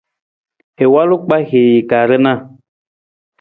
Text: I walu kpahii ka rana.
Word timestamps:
I 0.83 0.85
walu 0.93 1.15
kpahii 1.23 1.75
ka 1.89 1.97
rana. 2.09 2.33